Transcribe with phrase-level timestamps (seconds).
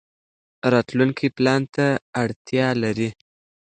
[0.73, 1.85] راتلونکی پلان ته
[2.21, 3.09] اړتیا لري.